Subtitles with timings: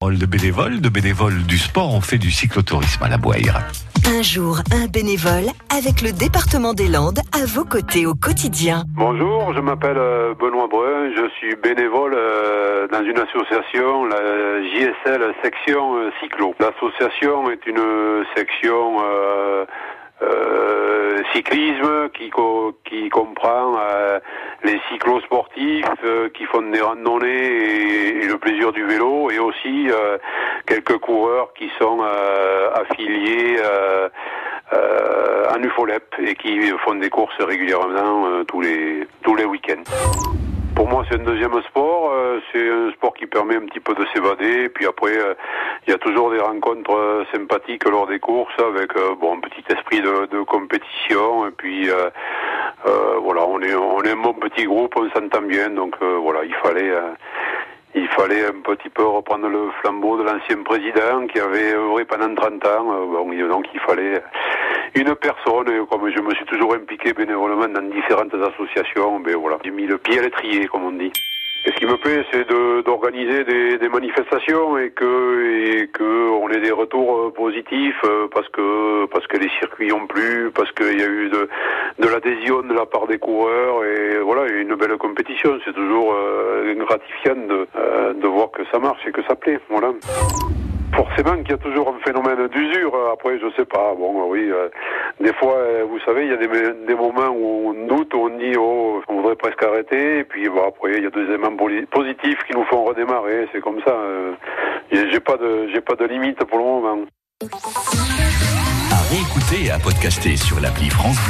[0.00, 3.66] De bénévoles, de bénévoles du sport, on fait du cyclotourisme à la Boire.
[4.06, 8.84] Un jour, un bénévole avec le département des Landes à vos côtés au quotidien.
[8.94, 15.34] Bonjour, je m'appelle euh, Benoît Brun, je suis bénévole euh, dans une association, la JSL
[15.42, 16.54] section euh, cyclo.
[16.60, 18.98] L'association est une section
[21.34, 22.30] cyclisme qui,
[22.84, 23.74] qui comprend
[24.64, 25.84] les cyclosportifs
[26.34, 27.87] qui font des randonnées et,
[28.38, 29.88] plaisir du vélo et aussi
[30.66, 32.00] quelques coureurs qui sont
[32.74, 33.56] affiliés
[34.72, 39.84] en UFOLEP et qui font des courses régulièrement tous les tous les week-ends.
[40.78, 42.12] Pour moi, c'est un deuxième sport.
[42.12, 44.68] Euh, c'est un sport qui permet un petit peu de s'évader.
[44.68, 45.34] Puis après, euh,
[45.84, 49.64] il y a toujours des rencontres euh, sympathiques lors des courses avec bon un petit
[49.68, 51.48] esprit de, compétition.
[51.48, 51.90] Et puis
[53.20, 55.70] voilà, on est on est un bon petit groupe, on s'entend bien.
[55.70, 56.92] Donc voilà, il fallait
[57.98, 62.32] il fallait un petit peu reprendre le flambeau de l'ancien président qui avait œuvré pendant
[62.34, 62.84] 30 ans.
[63.06, 64.22] Bon, donc il fallait
[64.94, 69.70] une personne, comme je me suis toujours impliqué bénévolement dans différentes associations, ben voilà, j'ai
[69.70, 71.12] mis le pied à l'étrier, comme on dit.
[71.68, 72.48] Et ce qui me plaît, c'est
[72.86, 78.26] d'organiser des, des, manifestations et que, et que on ait des retours euh, positifs euh,
[78.32, 81.46] parce que parce que les circuits ont plu, parce qu'il y a eu de,
[81.98, 85.58] de l'adhésion de la part des coureurs et voilà, une belle compétition.
[85.66, 87.68] C'est toujours euh, gratifiant de,
[88.14, 89.60] de voir que ça marche et que ça plaît.
[89.68, 89.92] Voilà.
[90.98, 92.92] Forcément qu'il y a toujours un phénomène d'usure.
[93.12, 93.94] Après, je sais pas.
[93.94, 94.68] Bon, oui, euh,
[95.20, 98.36] des fois, euh, vous savez, il y a des, moments où on doute, où on
[98.36, 100.18] dit, oh, on voudrait presque arrêter.
[100.18, 101.56] Et puis, après, il y a des éléments
[101.88, 103.46] positifs qui nous font redémarrer.
[103.52, 103.92] C'est comme ça.
[103.92, 104.32] Euh,
[104.90, 106.98] j'ai pas de, j'ai pas de limite pour le moment.
[108.90, 111.20] À réécouter et à podcaster sur l'appli France